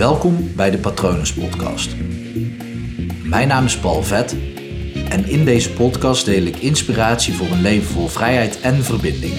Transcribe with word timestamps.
Welkom 0.00 0.54
bij 0.56 0.70
de 0.70 0.78
Patronus 0.78 1.34
Podcast. 1.34 1.96
Mijn 3.24 3.48
naam 3.48 3.64
is 3.64 3.78
Paul 3.78 4.02
Vet 4.02 4.36
en 5.08 5.28
in 5.28 5.44
deze 5.44 5.72
podcast 5.72 6.24
deel 6.24 6.42
ik 6.42 6.56
inspiratie 6.56 7.34
voor 7.34 7.46
een 7.46 7.60
leven 7.60 7.92
vol 7.92 8.08
vrijheid 8.08 8.60
en 8.60 8.84
verbinding. 8.84 9.34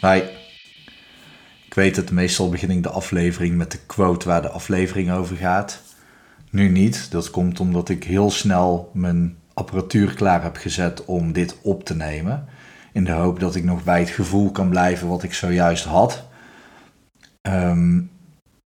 Hi. 0.00 0.22
Ik 1.66 1.74
weet 1.74 1.96
het, 1.96 2.10
meestal 2.10 2.48
begin 2.48 2.70
ik 2.70 2.82
de 2.82 2.90
aflevering 2.90 3.56
met 3.56 3.72
de 3.72 3.78
quote 3.86 4.28
waar 4.28 4.42
de 4.42 4.50
aflevering 4.50 5.10
over 5.10 5.36
gaat. 5.36 5.82
Nu 6.50 6.68
niet. 6.68 7.10
Dat 7.10 7.30
komt 7.30 7.60
omdat 7.60 7.88
ik 7.88 8.04
heel 8.04 8.30
snel 8.30 8.90
mijn 8.92 9.36
apparatuur 9.54 10.14
klaar 10.14 10.42
heb 10.42 10.56
gezet 10.56 11.04
om 11.04 11.32
dit 11.32 11.56
op 11.62 11.84
te 11.84 11.94
nemen. 11.94 12.48
In 12.96 13.04
de 13.04 13.12
hoop 13.12 13.40
dat 13.40 13.54
ik 13.54 13.64
nog 13.64 13.84
bij 13.84 14.00
het 14.00 14.10
gevoel 14.10 14.50
kan 14.50 14.68
blijven 14.68 15.08
wat 15.08 15.22
ik 15.22 15.34
zojuist 15.34 15.84
had. 15.84 16.26
Ehm, 17.40 17.98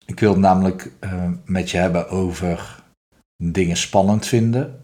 ik 0.06 0.20
wil 0.20 0.32
het 0.32 0.40
namelijk 0.40 0.92
uh, 1.04 1.30
met 1.46 1.72
je 1.72 1.78
hebben 1.78 2.10
over 2.10 2.84
dingen 3.44 3.78
spannend 3.78 4.28
vinden. 4.28 4.82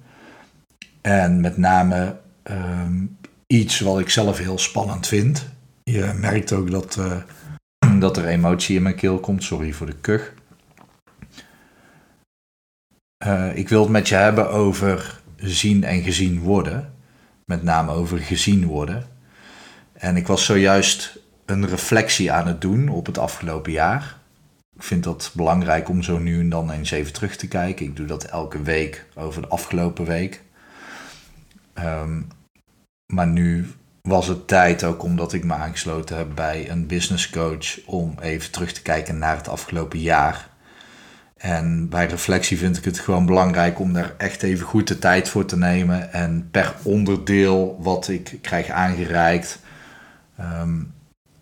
En 1.01 1.41
met 1.41 1.57
name 1.57 2.19
ehm, 2.43 3.05
iets 3.47 3.79
wat 3.79 3.99
ik 3.99 4.09
zelf 4.09 4.37
heel 4.37 4.57
spannend 4.57 5.07
vind. 5.07 5.45
Je 5.83 6.13
merkt 6.15 6.51
ook 6.51 6.71
dat, 6.71 6.97
uh, 6.99 7.21
dat 7.99 8.17
er 8.17 8.25
emotie 8.25 8.75
in 8.75 8.83
mijn 8.83 8.95
keel 8.95 9.19
komt. 9.19 9.43
Sorry 9.43 9.71
voor 9.71 9.87
de 9.87 9.97
kuch. 10.01 10.33
Uh, 13.25 13.57
ik 13.57 13.69
wil 13.69 13.81
het 13.81 13.91
met 13.91 14.07
je 14.07 14.15
hebben 14.15 14.51
over 14.51 15.21
zien 15.35 15.83
en 15.83 16.01
gezien 16.01 16.39
worden. 16.39 16.93
Met 17.45 17.63
name 17.63 17.91
over 17.91 18.17
gezien 18.17 18.65
worden. 18.65 19.19
En 20.01 20.17
ik 20.17 20.27
was 20.27 20.45
zojuist 20.45 21.19
een 21.45 21.67
reflectie 21.67 22.31
aan 22.31 22.47
het 22.47 22.61
doen 22.61 22.89
op 22.89 23.05
het 23.05 23.17
afgelopen 23.17 23.71
jaar. 23.71 24.17
Ik 24.75 24.83
vind 24.83 25.03
dat 25.03 25.31
belangrijk 25.33 25.89
om 25.89 26.03
zo 26.03 26.17
nu 26.17 26.39
en 26.39 26.49
dan 26.49 26.71
eens 26.71 26.91
even 26.91 27.13
terug 27.13 27.35
te 27.35 27.47
kijken. 27.47 27.85
Ik 27.85 27.95
doe 27.95 28.05
dat 28.05 28.23
elke 28.23 28.61
week 28.61 29.05
over 29.15 29.41
de 29.41 29.47
afgelopen 29.47 30.05
week. 30.05 30.41
Um, 31.79 32.27
maar 33.13 33.27
nu 33.27 33.71
was 34.01 34.27
het 34.27 34.47
tijd 34.47 34.83
ook 34.83 35.03
omdat 35.03 35.33
ik 35.33 35.43
me 35.43 35.53
aangesloten 35.53 36.17
heb 36.17 36.27
bij 36.35 36.69
een 36.69 36.87
business 36.87 37.29
coach 37.29 37.85
om 37.85 38.15
even 38.21 38.51
terug 38.51 38.71
te 38.73 38.81
kijken 38.81 39.17
naar 39.17 39.37
het 39.37 39.47
afgelopen 39.47 39.99
jaar. 39.99 40.49
En 41.37 41.89
bij 41.89 42.05
reflectie 42.05 42.57
vind 42.57 42.77
ik 42.77 42.85
het 42.85 42.99
gewoon 42.99 43.25
belangrijk 43.25 43.79
om 43.79 43.93
daar 43.93 44.13
echt 44.17 44.43
even 44.43 44.65
goed 44.65 44.87
de 44.87 44.99
tijd 44.99 45.29
voor 45.29 45.45
te 45.45 45.57
nemen. 45.57 46.13
En 46.13 46.47
per 46.51 46.75
onderdeel 46.83 47.77
wat 47.79 48.07
ik 48.07 48.37
krijg 48.41 48.69
aangereikt, 48.69 49.59
um, 50.41 50.93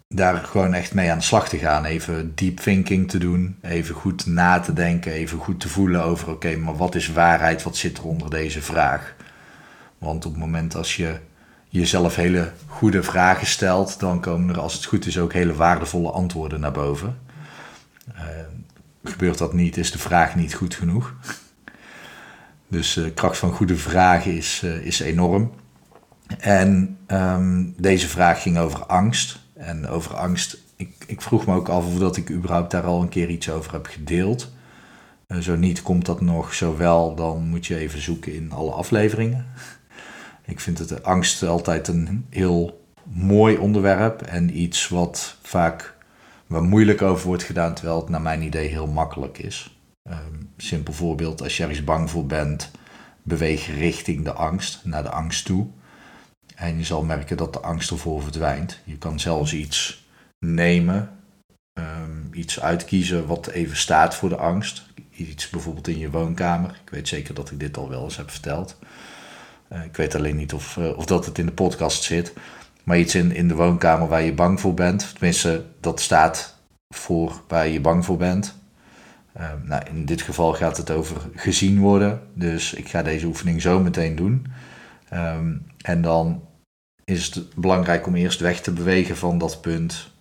daar 0.08 0.38
gewoon 0.38 0.74
echt 0.74 0.94
mee 0.94 1.12
aan 1.12 1.18
de 1.18 1.24
slag 1.24 1.50
te 1.50 1.58
gaan. 1.58 1.86
Even 1.86 2.32
deep 2.36 2.58
thinking 2.58 3.10
te 3.10 3.18
doen. 3.18 3.58
Even 3.62 3.96
goed 3.96 4.26
na 4.26 4.60
te 4.60 4.74
denken. 4.74 5.12
Even 5.12 5.38
goed 5.38 5.60
te 5.60 5.70
voelen 5.70 6.04
over: 6.04 6.30
oké, 6.30 6.56
maar 6.56 6.78
wat 6.78 6.96
is 6.96 7.12
waarheid? 7.12 7.64
Wat 7.64 7.78
zit 7.78 7.98
er 7.98 8.04
onder 8.04 8.30
deze 8.30 8.62
vraag? 8.62 9.16
Want 9.98 10.26
op 10.26 10.32
het 10.32 10.42
moment 10.42 10.76
als 10.76 10.96
je 10.96 11.20
jezelf 11.70 12.16
hele 12.16 12.52
goede 12.68 13.04
vragen 13.04 13.48
stelt, 13.48 14.00
dan 14.00 14.20
komen 14.20 14.56
er 14.56 14.62
als 14.62 14.74
het 14.74 14.86
goed 14.86 15.06
is 15.06 15.20
ook 15.20 15.34
hele 15.34 15.54
waardevolle 15.54 16.12
antwoorden 16.12 16.60
naar 16.60 16.72
boven. 16.72 17.18
Uh, 18.16 18.24
gebeurt 19.04 19.38
dat 19.38 19.54
niet, 19.54 19.78
is 19.78 19.92
de 19.92 19.98
vraag 19.98 20.36
niet 20.36 20.54
goed 20.54 20.76
genoeg. 20.76 21.14
Dus 22.68 22.94
de 22.94 23.12
kracht 23.12 23.38
van 23.38 23.52
goede 23.52 23.76
vragen 23.76 24.36
is, 24.36 24.62
uh, 24.66 24.86
is 24.86 25.00
enorm. 25.00 25.52
En 26.38 26.98
um, 27.08 27.74
deze 27.78 28.08
vraag 28.08 28.42
ging 28.42 28.58
over 28.58 28.86
angst. 28.86 29.40
En 29.54 29.88
over 29.88 30.16
angst, 30.16 30.58
ik, 30.76 30.94
ik, 31.08 31.22
vroeg 31.22 31.46
me 31.46 31.56
ook 31.56 31.70
af 31.70 31.86
of 31.86 32.00
dat 32.00 32.18
ik 32.18 32.30
überhaupt 32.30 32.72
daar 32.72 32.84
al 32.84 33.02
een 33.02 33.10
keer 33.10 33.30
iets 33.30 33.50
over 33.50 33.72
heb 33.72 33.86
gedeeld. 33.86 34.52
Uh, 35.28 35.38
zo 35.38 35.56
niet 35.56 35.82
komt 35.82 36.06
dat 36.06 36.22
nog, 36.22 36.54
zo 36.54 36.78
wel, 36.78 37.16
dan 37.16 37.50
moet 37.50 37.66
je 37.66 37.78
even 37.78 38.02
zoeken 38.02 38.34
in 38.34 38.52
alle 38.52 38.72
afleveringen. 38.72 39.46
Ik 40.46 40.60
vind 40.60 40.78
het 40.78 41.04
angst 41.04 41.44
altijd 41.44 41.88
een 41.88 42.26
heel 42.30 42.86
mooi 43.04 43.58
onderwerp 43.58 44.22
en 44.22 44.60
iets 44.60 44.88
wat 44.88 45.38
vaak 45.42 45.96
waar 46.48 46.64
moeilijk 46.64 47.02
over 47.02 47.28
wordt 47.28 47.44
gedaan, 47.44 47.74
terwijl 47.74 48.00
het 48.00 48.10
naar 48.10 48.22
mijn 48.22 48.42
idee 48.42 48.68
heel 48.68 48.88
makkelijk 48.88 49.38
is. 49.38 49.80
Um, 50.04 50.50
simpel 50.58 50.94
voorbeeld, 50.94 51.42
als 51.42 51.58
je 51.58 51.64
ergens 51.64 51.84
bang 51.84 52.10
voor 52.10 52.26
bent, 52.26 52.72
beweeg 53.24 53.68
richting 53.68 54.24
de 54.24 54.34
angst, 54.34 54.86
naar 54.86 55.04
de 55.04 55.10
angst 55.10 55.46
toe. 55.46 55.68
En 56.60 56.78
je 56.78 56.84
zal 56.84 57.04
merken 57.04 57.38
dat 57.38 57.54
de 57.54 57.60
angst 57.60 57.92
ervoor 57.92 58.22
verdwijnt. 58.22 58.80
Je 58.84 58.98
kan 58.98 59.20
zelfs 59.20 59.54
iets 59.54 60.08
nemen, 60.40 61.10
um, 61.74 62.30
iets 62.34 62.60
uitkiezen 62.60 63.28
wat 63.28 63.48
even 63.48 63.78
staat 63.78 64.16
voor 64.16 64.30
de 64.30 64.38
angst. 64.38 64.88
Iets 65.12 65.50
bijvoorbeeld 65.50 65.88
in 65.88 65.98
je 65.98 66.10
woonkamer. 66.10 66.80
Ik 66.86 66.90
weet 66.90 67.08
zeker 67.08 67.34
dat 67.34 67.52
ik 67.52 67.60
dit 67.60 67.78
al 67.78 67.90
wel 67.90 68.04
eens 68.04 68.18
heb 68.18 68.32
verteld. 68.32 68.78
Uh, 69.74 69.84
ik 69.84 69.96
weet 69.96 70.16
alleen 70.16 70.36
niet 70.36 70.54
of, 70.54 70.78
uh, 70.78 70.98
of 70.98 71.06
dat 71.06 71.26
het 71.26 71.38
in 71.38 71.46
de 71.46 71.52
podcast 71.52 72.04
zit. 72.04 72.34
Maar 72.84 73.00
iets 73.00 73.16
in, 73.16 73.32
in 73.32 73.48
de 73.48 73.56
woonkamer 73.56 74.08
waar 74.08 74.22
je 74.22 74.34
bang 74.34 74.60
voor 74.60 74.74
bent. 74.74 75.10
Tenminste, 75.14 75.66
dat 75.80 76.00
staat 76.00 76.56
voor 76.96 77.42
waar 77.48 77.68
je 77.68 77.82
bang 77.82 78.06
voor 78.06 78.18
bent. 78.18 78.56
Uh, 79.38 79.52
nou, 79.64 79.84
in 79.90 80.06
dit 80.06 80.22
geval 80.22 80.54
gaat 80.54 80.78
het 80.78 80.92
over 80.92 81.22
gezien 81.36 81.80
worden. 81.80 82.22
Dus 82.34 82.74
ik 82.74 82.90
ga 82.90 83.04
deze 83.04 83.26
oefening 83.26 83.62
zo 83.62 83.80
meteen 83.80 84.16
doen. 84.16 84.48
Um, 85.14 85.66
en 85.82 86.02
dan 86.02 86.48
is 87.10 87.26
het 87.26 87.56
belangrijk 87.56 88.08
om 88.08 88.16
eerst 88.16 88.40
weg 88.40 88.62
te 88.62 88.72
bewegen 88.72 89.18
van 89.18 89.38
dat 89.38 89.62
punt. 89.62 90.12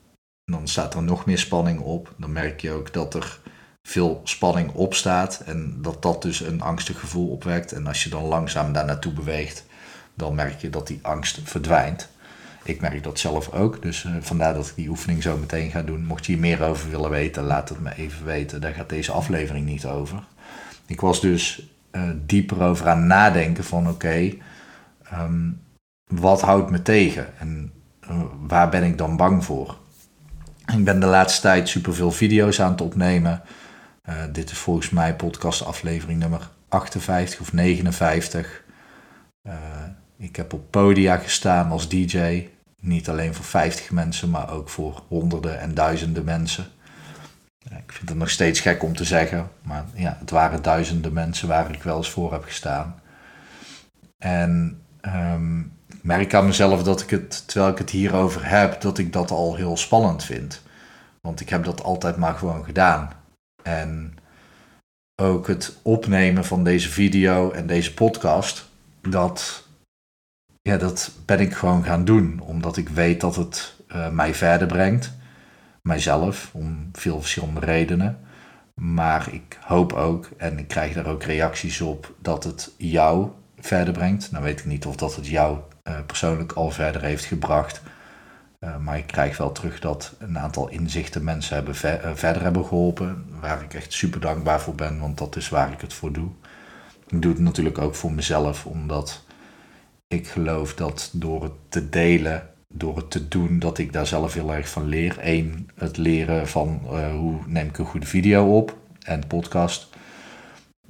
En 0.45 0.53
dan 0.53 0.69
staat 0.69 0.95
er 0.95 1.03
nog 1.03 1.25
meer 1.27 1.39
spanning 1.39 1.81
op. 1.81 2.15
Dan 2.17 2.33
merk 2.33 2.61
je 2.61 2.73
ook 2.73 2.93
dat 2.93 3.15
er 3.15 3.39
veel 3.83 4.21
spanning 4.25 4.73
op 4.73 4.95
staat. 4.95 5.43
En 5.47 5.79
dat 5.83 6.03
dat 6.03 6.23
dus 6.23 6.41
een 6.41 6.61
angstig 6.61 7.01
gevoel 7.01 7.29
opwekt. 7.29 7.73
En 7.73 7.87
als 7.87 8.05
je 8.05 8.11
dan 8.11 8.25
langzaam 8.25 8.73
daar 8.73 8.85
naartoe 8.85 9.13
beweegt, 9.13 9.65
dan 10.15 10.35
merk 10.35 10.61
je 10.61 10.71
dat 10.71 10.87
die 10.87 10.99
angst 11.03 11.41
verdwijnt. 11.45 12.09
Ik 12.65 12.81
merk 12.81 13.03
dat 13.03 13.19
zelf 13.19 13.53
ook, 13.53 13.83
dus 13.83 14.05
uh, 14.05 14.13
vandaar 14.21 14.55
dat 14.55 14.69
ik 14.69 14.75
die 14.75 14.89
oefening 14.89 15.23
zo 15.23 15.37
meteen 15.37 15.71
ga 15.71 15.83
doen. 15.83 16.05
Mocht 16.05 16.27
je 16.27 16.33
hier 16.33 16.41
meer 16.41 16.63
over 16.63 16.91
willen 16.91 17.11
weten, 17.11 17.43
laat 17.43 17.69
het 17.69 17.81
me 17.81 17.95
even 17.97 18.25
weten. 18.25 18.61
Daar 18.61 18.75
gaat 18.75 18.89
deze 18.89 19.13
aflevering 19.13 19.67
niet 19.67 19.87
over. 19.87 20.23
Ik 20.87 21.01
was 21.01 21.21
dus 21.21 21.69
uh, 21.93 22.03
dieper 22.27 22.63
over 22.63 22.89
aan 22.89 23.07
nadenken 23.07 23.65
van 23.65 23.89
oké, 23.89 24.33
um, 25.13 25.61
wat 26.09 26.41
houdt 26.41 26.71
me 26.71 26.83
tegen 26.83 27.39
en 27.39 27.73
uh, 28.11 28.23
waar 28.47 28.69
ben 28.69 28.85
ik 28.85 28.99
dan 28.99 29.17
bang 29.17 29.45
voor? 29.45 29.79
Ik 30.77 30.85
ben 30.85 31.01
de 31.01 31.07
laatste 31.07 31.41
tijd 31.41 31.69
superveel 31.69 32.11
video's 32.11 32.61
aan 32.61 32.71
het 32.71 32.81
opnemen. 32.81 33.43
dit 34.33 34.51
is 34.51 34.59
volgens 34.59 34.91
mij 34.91 35.17
podcast 35.17 35.65
aflevering 35.65 36.19
nummer 36.19 36.51
58 36.69 37.41
of 37.41 37.53
59. 37.53 38.65
Ik 40.19 40.37
heb 40.37 40.53
op 40.53 40.71
podia 40.71 41.17
gestaan 41.17 41.71
als 41.71 41.89
DJ. 41.89 42.49
Niet 42.81 43.09
alleen 43.09 43.35
voor 43.35 43.45
50 43.45 43.91
mensen, 43.91 44.31
maar 44.31 44.51
ook 44.51 44.69
voor 44.69 45.03
honderden 45.09 45.61
en 45.61 45.75
duizenden 45.75 46.25
mensen. 46.25 46.67
Ik 47.59 47.93
vind 47.93 48.09
het 48.09 48.19
nog 48.19 48.31
steeds 48.31 48.61
gek 48.61 48.83
om 48.83 48.97
te 48.97 49.05
zeggen, 49.05 49.51
maar 49.63 49.85
ja, 49.95 50.17
het 50.21 50.31
waren 50.31 50.63
duizenden 50.63 51.13
mensen 51.13 51.49
waar 51.49 51.75
ik 51.75 51.83
wel 51.83 51.97
eens 51.97 52.11
voor 52.11 52.33
heb 52.33 52.45
gestaan. 52.45 53.01
En 54.19 54.83
um, 55.03 55.73
ik 55.89 56.03
merk 56.03 56.35
aan 56.35 56.47
mezelf 56.47 56.83
dat 56.83 57.01
ik 57.01 57.11
het, 57.11 57.49
terwijl 57.49 57.73
ik 57.73 57.79
het 57.79 57.91
hierover 57.91 58.49
heb, 58.49 58.81
dat 58.81 58.99
ik 58.99 59.13
dat 59.13 59.31
al 59.31 59.55
heel 59.55 59.77
spannend 59.77 60.25
vind. 60.25 60.63
Want 61.21 61.41
ik 61.41 61.49
heb 61.49 61.65
dat 61.65 61.83
altijd 61.83 62.17
maar 62.17 62.35
gewoon 62.35 62.65
gedaan. 62.65 63.13
En 63.63 64.19
ook 65.23 65.47
het 65.47 65.79
opnemen 65.83 66.45
van 66.45 66.65
deze 66.65 66.89
video 66.89 67.51
en 67.51 67.67
deze 67.67 67.95
podcast, 67.95 68.69
dat 69.01 69.67
ja, 70.63 70.77
dat 70.77 71.11
ben 71.25 71.41
ik 71.41 71.55
gewoon 71.55 71.85
gaan 71.85 72.05
doen. 72.05 72.41
Omdat 72.41 72.77
ik 72.77 72.89
weet 72.89 73.21
dat 73.21 73.37
het 73.37 73.75
uh, 73.89 74.11
mij 74.11 74.35
verder 74.35 74.67
brengt. 74.67 75.13
Mijzelf, 75.83 76.51
om 76.53 76.89
veel 76.93 77.21
verschillende 77.21 77.61
redenen. 77.61 78.19
Maar 78.75 79.33
ik 79.33 79.59
hoop 79.61 79.93
ook, 79.93 80.31
en 80.37 80.59
ik 80.59 80.69
krijg 80.69 80.95
daar 80.95 81.07
ook 81.07 81.23
reacties 81.23 81.81
op, 81.81 82.15
dat 82.21 82.45
het 82.45 82.75
jou 82.77 83.31
verder 83.61 83.93
brengt. 83.93 84.31
Nou 84.31 84.45
weet 84.45 84.59
ik 84.59 84.67
niet 84.67 84.87
of 84.87 84.97
dat 84.97 85.17
het 85.17 85.27
jou 85.27 85.59
uh, 85.89 85.95
persoonlijk 86.07 86.53
al 86.53 86.71
verder 86.71 87.03
heeft 87.03 87.25
gebracht. 87.25 87.83
Uh, 88.61 88.77
maar 88.77 88.99
ik 88.99 89.07
krijg 89.07 89.37
wel 89.37 89.53
terug 89.53 89.81
dat 89.81 90.15
een 90.19 90.39
aantal 90.39 90.69
inzichten 90.69 91.25
mensen 91.25 91.55
hebben 91.55 91.75
ver, 91.75 92.17
verder 92.17 92.43
hebben 92.43 92.65
geholpen. 92.65 93.25
Waar 93.41 93.63
ik 93.63 93.75
echt 93.75 93.93
super 93.93 94.21
dankbaar 94.21 94.61
voor 94.61 94.75
ben, 94.75 95.01
want 95.01 95.19
dat 95.19 95.37
is 95.37 95.49
waar 95.49 95.73
ik 95.73 95.81
het 95.81 95.93
voor 95.93 96.13
doe. 96.13 96.29
Ik 97.09 97.23
doe 97.23 97.33
het 97.33 97.41
natuurlijk 97.41 97.79
ook 97.79 97.95
voor 97.95 98.13
mezelf, 98.13 98.67
omdat 98.67 99.25
ik 100.09 100.29
geloof 100.29 100.75
dat 100.75 101.11
door 101.13 101.43
het 101.43 101.53
te 101.69 101.89
delen, 101.89 102.49
door 102.69 102.97
het 102.97 103.11
te 103.11 103.29
doen, 103.29 103.59
dat 103.59 103.79
ik 103.79 103.93
daar 103.93 104.07
zelf 104.07 104.35
heel 104.35 104.55
erg 104.55 104.69
van 104.69 104.85
leer. 104.85 105.17
Eén, 105.21 105.71
het 105.75 105.97
leren 105.97 106.49
van 106.49 106.81
hoe 107.13 107.39
neem 107.47 107.69
ik 107.69 107.79
een 107.79 107.85
goede 107.85 108.07
video 108.07 108.57
op 108.57 108.77
en 109.03 109.27
podcast. 109.27 109.88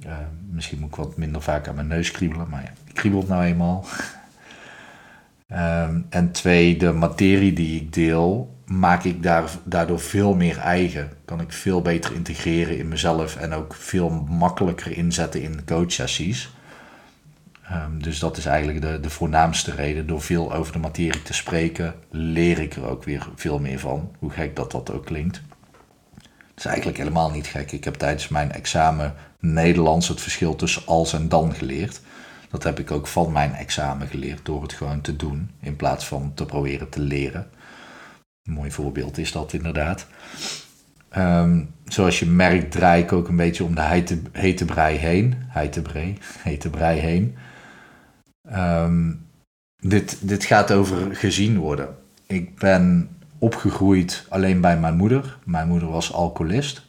Uh, 0.05 0.17
misschien 0.51 0.79
moet 0.79 0.89
ik 0.89 0.95
wat 0.95 1.17
minder 1.17 1.41
vaak 1.41 1.67
aan 1.67 1.75
mijn 1.75 1.87
neus 1.87 2.11
kriebelen, 2.11 2.49
maar 2.49 2.61
ja, 2.61 2.71
ik 2.85 2.93
kriebel 2.93 3.19
het 3.19 3.29
nou 3.29 3.43
eenmaal. 3.43 3.85
um, 5.51 6.05
en 6.19 6.31
twee, 6.31 6.77
de 6.77 6.91
materie 6.91 7.53
die 7.53 7.81
ik 7.81 7.93
deel 7.93 8.57
maak 8.69 9.03
ik 9.03 9.23
daar, 9.23 9.49
daardoor 9.63 9.99
veel 9.99 10.35
meer 10.35 10.57
eigen. 10.57 11.09
Kan 11.25 11.41
ik 11.41 11.51
veel 11.51 11.81
beter 11.81 12.13
integreren 12.13 12.77
in 12.77 12.87
mezelf 12.87 13.35
en 13.35 13.53
ook 13.53 13.75
veel 13.75 14.09
makkelijker 14.29 14.97
inzetten 14.97 15.41
in 15.41 15.65
coachsessies. 15.65 16.49
Um, 17.71 18.03
dus 18.03 18.19
dat 18.19 18.37
is 18.37 18.45
eigenlijk 18.45 18.81
de, 18.81 18.99
de 18.99 19.09
voornaamste 19.09 19.71
reden. 19.71 20.07
Door 20.07 20.21
veel 20.21 20.53
over 20.53 20.73
de 20.73 20.79
materie 20.79 21.21
te 21.21 21.33
spreken, 21.33 21.93
leer 22.09 22.59
ik 22.59 22.75
er 22.75 22.85
ook 22.85 23.03
weer 23.03 23.27
veel 23.35 23.59
meer 23.59 23.79
van. 23.79 24.15
Hoe 24.19 24.31
gek 24.31 24.55
dat 24.55 24.71
dat 24.71 24.91
ook 24.91 25.05
klinkt. 25.05 25.41
Is 26.59 26.65
eigenlijk 26.65 26.97
helemaal 26.97 27.31
niet 27.31 27.47
gek. 27.47 27.71
Ik 27.71 27.83
heb 27.83 27.93
tijdens 27.93 28.27
mijn 28.27 28.51
examen 28.51 29.13
Nederlands 29.39 30.07
het 30.07 30.21
verschil 30.21 30.55
tussen 30.55 30.85
als 30.85 31.13
en 31.13 31.29
dan 31.29 31.53
geleerd. 31.53 32.01
Dat 32.49 32.63
heb 32.63 32.79
ik 32.79 32.91
ook 32.91 33.07
van 33.07 33.31
mijn 33.31 33.53
examen 33.53 34.07
geleerd 34.07 34.45
door 34.45 34.61
het 34.61 34.73
gewoon 34.73 35.01
te 35.01 35.15
doen 35.15 35.49
in 35.61 35.75
plaats 35.75 36.05
van 36.05 36.31
te 36.35 36.45
proberen 36.45 36.89
te 36.89 36.99
leren. 36.99 37.47
Een 38.43 38.53
mooi 38.53 38.71
voorbeeld 38.71 39.17
is 39.17 39.31
dat 39.31 39.53
inderdaad. 39.53 40.07
Um, 41.17 41.73
zoals 41.85 42.19
je 42.19 42.25
merkt 42.25 42.71
draai 42.71 43.03
ik 43.03 43.11
ook 43.11 43.27
een 43.27 43.35
beetje 43.35 43.63
om 43.63 43.75
de 43.75 44.17
hete, 44.31 44.65
brei 44.65 44.97
heen. 44.97 45.35
Hete 45.47 45.81
brei, 45.81 46.17
hete 46.43 46.69
brei 46.69 46.99
heen. 46.99 47.37
Um, 48.55 49.25
dit, 49.75 50.17
dit 50.21 50.43
gaat 50.43 50.71
over 50.71 51.15
gezien 51.15 51.57
worden. 51.57 51.95
Ik 52.27 52.59
ben 52.59 53.09
opgegroeid 53.39 54.25
alleen 54.29 54.61
bij 54.61 54.79
mijn 54.79 54.95
moeder. 54.95 55.37
Mijn 55.45 55.67
moeder 55.67 55.89
was 55.89 56.13
alcoholist 56.13 56.81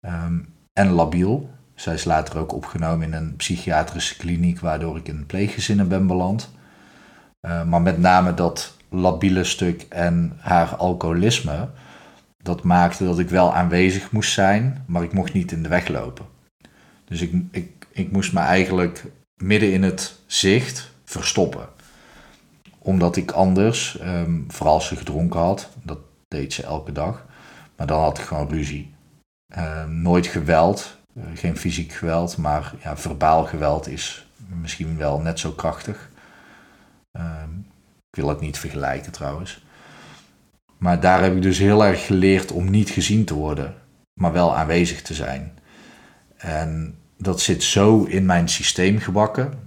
um, 0.00 0.54
en 0.72 0.90
labiel. 0.90 1.50
Zij 1.74 1.94
is 1.94 2.04
later 2.04 2.38
ook 2.38 2.52
opgenomen 2.52 3.06
in 3.06 3.12
een 3.12 3.36
psychiatrische 3.36 4.16
kliniek, 4.16 4.60
waardoor 4.60 4.96
ik 4.96 5.08
in 5.08 5.26
pleeggezinnen 5.26 5.88
ben 5.88 6.06
beland. 6.06 6.52
Uh, 7.40 7.64
maar 7.64 7.82
met 7.82 7.98
name 7.98 8.34
dat 8.34 8.76
labiele 8.88 9.44
stuk 9.44 9.86
en 9.88 10.32
haar 10.40 10.76
alcoholisme, 10.76 11.68
dat 12.42 12.62
maakte 12.62 13.04
dat 13.04 13.18
ik 13.18 13.28
wel 13.28 13.54
aanwezig 13.54 14.10
moest 14.10 14.32
zijn, 14.32 14.84
maar 14.86 15.02
ik 15.02 15.12
mocht 15.12 15.32
niet 15.32 15.52
in 15.52 15.62
de 15.62 15.68
weg 15.68 15.88
lopen. 15.88 16.24
Dus 17.04 17.20
ik, 17.20 17.32
ik, 17.50 17.86
ik 17.90 18.12
moest 18.12 18.32
me 18.32 18.40
eigenlijk 18.40 19.04
midden 19.36 19.72
in 19.72 19.82
het 19.82 20.18
zicht 20.26 20.92
verstoppen. 21.04 21.68
Omdat 22.84 23.16
ik 23.16 23.30
anders, 23.30 24.00
um, 24.00 24.44
vooral 24.48 24.74
als 24.74 24.86
ze 24.86 24.96
gedronken 24.96 25.40
had, 25.40 25.68
dat 25.82 25.98
deed 26.28 26.52
ze 26.52 26.62
elke 26.62 26.92
dag, 26.92 27.26
maar 27.76 27.86
dan 27.86 28.00
had 28.00 28.18
ik 28.18 28.24
gewoon 28.24 28.48
ruzie. 28.48 28.94
Um, 29.58 30.02
nooit 30.02 30.26
geweld, 30.26 30.96
uh, 31.14 31.24
geen 31.34 31.56
fysiek 31.56 31.92
geweld, 31.92 32.36
maar 32.36 32.74
ja, 32.82 32.96
verbaal 32.96 33.44
geweld 33.44 33.88
is 33.88 34.26
misschien 34.60 34.96
wel 34.96 35.20
net 35.20 35.38
zo 35.38 35.50
krachtig. 35.50 36.10
Um, 37.12 37.66
ik 38.10 38.16
wil 38.16 38.28
het 38.28 38.40
niet 38.40 38.58
vergelijken 38.58 39.12
trouwens. 39.12 39.64
Maar 40.78 41.00
daar 41.00 41.22
heb 41.22 41.36
ik 41.36 41.42
dus 41.42 41.58
heel 41.58 41.84
erg 41.84 42.06
geleerd 42.06 42.52
om 42.52 42.70
niet 42.70 42.90
gezien 42.90 43.24
te 43.24 43.34
worden, 43.34 43.74
maar 44.20 44.32
wel 44.32 44.56
aanwezig 44.56 45.02
te 45.02 45.14
zijn. 45.14 45.58
En 46.36 46.98
dat 47.18 47.40
zit 47.40 47.62
zo 47.62 48.02
in 48.02 48.26
mijn 48.26 48.48
systeem 48.48 48.98
gebakken. 48.98 49.63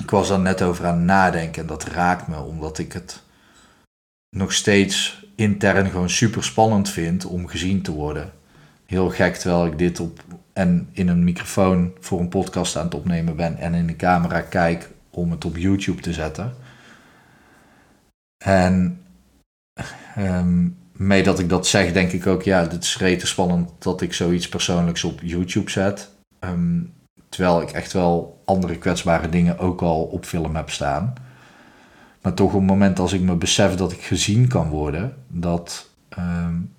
Ik 0.00 0.10
was 0.10 0.30
er 0.30 0.40
net 0.40 0.62
over 0.62 0.86
aan 0.86 1.04
nadenken 1.04 1.62
en 1.62 1.68
dat 1.68 1.84
raakt 1.84 2.28
me, 2.28 2.40
omdat 2.40 2.78
ik 2.78 2.92
het 2.92 3.22
nog 4.36 4.52
steeds 4.52 5.24
intern 5.34 5.90
gewoon 5.90 6.10
super 6.10 6.44
spannend 6.44 6.90
vind 6.90 7.24
om 7.24 7.46
gezien 7.46 7.82
te 7.82 7.92
worden. 7.92 8.32
Heel 8.86 9.10
gek 9.10 9.36
terwijl 9.36 9.66
ik 9.66 9.78
dit 9.78 10.00
op 10.00 10.20
en 10.52 10.88
in 10.92 11.08
een 11.08 11.24
microfoon 11.24 11.92
voor 12.00 12.20
een 12.20 12.28
podcast 12.28 12.76
aan 12.76 12.84
het 12.84 12.94
opnemen 12.94 13.36
ben 13.36 13.58
en 13.58 13.74
in 13.74 13.86
de 13.86 13.96
camera 13.96 14.40
kijk 14.40 14.90
om 15.10 15.30
het 15.30 15.44
op 15.44 15.56
YouTube 15.56 16.00
te 16.00 16.12
zetten. 16.12 16.54
En 18.44 19.00
um, 20.18 20.78
mee 20.92 21.22
dat 21.22 21.38
ik 21.38 21.48
dat 21.48 21.66
zeg, 21.66 21.92
denk 21.92 22.12
ik 22.12 22.26
ook, 22.26 22.42
ja, 22.42 22.60
het 22.60 22.82
is 22.82 22.98
rete 22.98 23.26
spannend 23.26 23.70
dat 23.78 24.00
ik 24.00 24.12
zoiets 24.12 24.48
persoonlijks 24.48 25.04
op 25.04 25.20
YouTube 25.22 25.70
zet. 25.70 26.10
Um, 26.40 26.92
terwijl 27.34 27.62
ik 27.62 27.70
echt 27.70 27.92
wel 27.92 28.42
andere 28.44 28.78
kwetsbare 28.78 29.28
dingen 29.28 29.58
ook 29.58 29.82
al 29.82 30.02
op 30.02 30.24
film 30.24 30.56
heb 30.56 30.70
staan. 30.70 31.12
Maar 32.22 32.34
toch 32.34 32.52
op 32.52 32.60
het 32.60 32.68
moment 32.68 32.98
als 32.98 33.12
ik 33.12 33.20
me 33.20 33.34
besef 33.34 33.74
dat 33.74 33.92
ik 33.92 34.00
gezien 34.02 34.48
kan 34.48 34.68
worden, 34.68 35.16
dat, 35.28 35.90
um, 36.18 36.74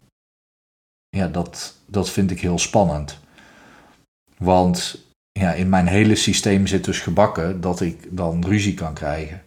ja, 1.09 1.27
dat, 1.27 1.77
dat 1.85 2.09
vind 2.09 2.31
ik 2.31 2.39
heel 2.39 2.59
spannend. 2.59 3.19
Want 4.37 5.05
ja, 5.31 5.53
in 5.53 5.69
mijn 5.69 5.87
hele 5.87 6.15
systeem 6.15 6.67
zit 6.67 6.83
dus 6.83 6.99
gebakken 6.99 7.61
dat 7.61 7.81
ik 7.81 8.07
dan 8.17 8.45
ruzie 8.45 8.73
kan 8.73 8.93
krijgen. 8.93 9.43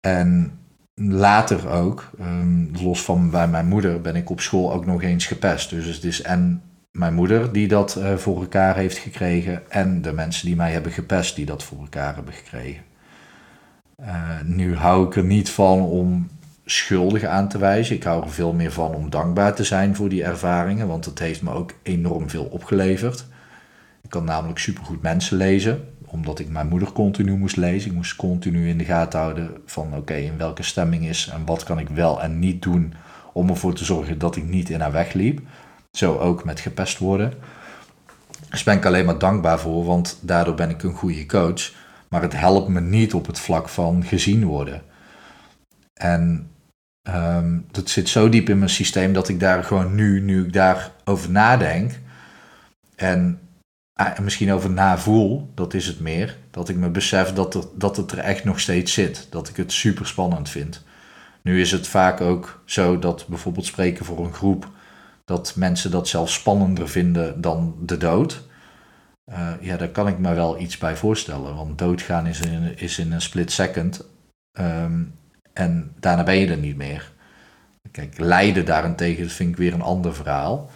En 0.00 0.58
later 1.00 1.68
ook, 1.68 2.10
um, 2.20 2.70
los 2.82 3.02
van 3.02 3.30
bij 3.30 3.48
mijn 3.48 3.66
moeder, 3.66 4.00
ben 4.00 4.16
ik 4.16 4.30
op 4.30 4.40
school 4.40 4.72
ook 4.72 4.86
nog 4.86 5.02
eens 5.02 5.26
gepest. 5.26 5.70
Dus 5.70 5.86
het 5.86 6.04
is 6.04 6.22
en 6.22 6.62
mijn 6.90 7.14
moeder 7.14 7.52
die 7.52 7.68
dat 7.68 7.96
uh, 7.98 8.16
voor 8.16 8.40
elkaar 8.40 8.76
heeft 8.76 8.98
gekregen 8.98 9.70
en 9.70 10.02
de 10.02 10.12
mensen 10.12 10.46
die 10.46 10.56
mij 10.56 10.72
hebben 10.72 10.92
gepest 10.92 11.36
die 11.36 11.46
dat 11.46 11.62
voor 11.62 11.78
elkaar 11.78 12.14
hebben 12.14 12.34
gekregen. 12.34 12.82
Uh, 14.00 14.40
nu 14.44 14.76
hou 14.76 15.06
ik 15.06 15.16
er 15.16 15.24
niet 15.24 15.50
van 15.50 15.80
om 15.80 16.28
schuldig 16.64 17.24
aan 17.24 17.48
te 17.48 17.58
wijzen. 17.58 17.96
Ik 17.96 18.02
hou 18.02 18.22
er 18.22 18.30
veel 18.30 18.52
meer 18.52 18.72
van 18.72 18.94
om 18.94 19.10
dankbaar 19.10 19.54
te 19.54 19.64
zijn 19.64 19.96
voor 19.96 20.08
die 20.08 20.24
ervaringen, 20.24 20.88
want 20.88 21.04
het 21.04 21.18
heeft 21.18 21.42
me 21.42 21.50
ook 21.52 21.72
enorm 21.82 22.30
veel 22.30 22.44
opgeleverd. 22.44 23.26
Ik 24.02 24.10
kan 24.10 24.24
namelijk 24.24 24.58
supergoed 24.58 25.02
mensen 25.02 25.36
lezen 25.36 25.84
omdat 26.10 26.38
ik 26.38 26.48
mijn 26.48 26.68
moeder 26.68 26.92
continu 26.92 27.36
moest 27.36 27.56
lezen. 27.56 27.90
Ik 27.90 27.96
moest 27.96 28.16
continu 28.16 28.68
in 28.68 28.78
de 28.78 28.84
gaten 28.84 29.20
houden 29.20 29.50
van 29.66 29.94
oké, 29.96 30.14
in 30.14 30.36
welke 30.36 30.62
stemming 30.62 31.06
is 31.06 31.30
en 31.32 31.44
wat 31.44 31.62
kan 31.62 31.78
ik 31.78 31.88
wel 31.88 32.22
en 32.22 32.38
niet 32.38 32.62
doen 32.62 32.92
om 33.32 33.48
ervoor 33.48 33.74
te 33.74 33.84
zorgen 33.84 34.18
dat 34.18 34.36
ik 34.36 34.44
niet 34.44 34.70
in 34.70 34.80
haar 34.80 34.92
weg 34.92 35.12
liep. 35.12 35.40
Zo 35.90 36.18
ook 36.18 36.44
met 36.44 36.60
gepest 36.60 36.98
worden. 36.98 37.32
Dus 38.50 38.62
ben 38.62 38.76
ik 38.76 38.86
alleen 38.86 39.04
maar 39.04 39.18
dankbaar 39.18 39.60
voor, 39.60 39.84
want 39.84 40.18
daardoor 40.20 40.54
ben 40.54 40.70
ik 40.70 40.82
een 40.82 40.94
goede 40.94 41.26
coach. 41.26 41.72
Maar 42.08 42.22
het 42.22 42.32
helpt 42.32 42.68
me 42.68 42.80
niet 42.80 43.14
op 43.14 43.26
het 43.26 43.38
vlak 43.38 43.68
van 43.68 44.04
gezien 44.04 44.44
worden. 44.44 44.82
En 45.94 46.50
um, 47.02 47.66
dat 47.70 47.90
zit 47.90 48.08
zo 48.08 48.28
diep 48.28 48.48
in 48.48 48.58
mijn 48.58 48.70
systeem 48.70 49.12
dat 49.12 49.28
ik 49.28 49.40
daar 49.40 49.64
gewoon 49.64 49.94
nu, 49.94 50.20
nu 50.20 50.44
ik 50.44 50.52
daarover 50.52 51.30
nadenk 51.30 51.92
en 52.96 53.40
Ah, 53.98 54.18
misschien 54.18 54.52
over 54.52 54.70
navoel, 54.70 55.50
dat 55.54 55.74
is 55.74 55.86
het 55.86 56.00
meer. 56.00 56.36
Dat 56.50 56.68
ik 56.68 56.76
me 56.76 56.88
besef 56.88 57.32
dat, 57.32 57.68
dat 57.74 57.96
het 57.96 58.12
er 58.12 58.18
echt 58.18 58.44
nog 58.44 58.60
steeds 58.60 58.92
zit. 58.92 59.26
Dat 59.30 59.48
ik 59.48 59.56
het 59.56 59.72
super 59.72 60.06
spannend 60.06 60.48
vind. 60.48 60.84
Nu 61.42 61.60
is 61.60 61.72
het 61.72 61.86
vaak 61.86 62.20
ook 62.20 62.62
zo 62.64 62.98
dat 62.98 63.26
bijvoorbeeld 63.28 63.66
spreken 63.66 64.04
voor 64.04 64.24
een 64.24 64.32
groep, 64.32 64.70
dat 65.28 65.52
mensen 65.56 65.90
dat 65.90 66.08
zelfs 66.08 66.34
spannender 66.34 66.88
vinden 66.88 67.40
dan 67.40 67.74
de 67.80 67.96
dood. 67.96 68.42
Uh, 69.30 69.50
ja, 69.60 69.76
daar 69.76 69.88
kan 69.88 70.08
ik 70.08 70.18
me 70.18 70.34
wel 70.34 70.60
iets 70.60 70.78
bij 70.78 70.96
voorstellen. 70.96 71.54
Want 71.54 71.78
doodgaan 71.78 72.26
is 72.26 72.40
in, 72.40 72.78
is 72.78 72.98
in 72.98 73.12
een 73.12 73.20
split 73.20 73.52
second. 73.52 74.04
Um, 74.52 75.14
en 75.52 75.92
daarna 76.00 76.22
ben 76.22 76.36
je 76.36 76.46
er 76.46 76.56
niet 76.56 76.76
meer. 76.76 77.12
Kijk, 77.90 78.18
lijden 78.18 78.64
daarentegen, 78.64 79.22
dat 79.22 79.32
vind 79.32 79.50
ik 79.50 79.56
weer 79.56 79.72
een 79.72 79.82
ander 79.82 80.14
verhaal. 80.14 80.70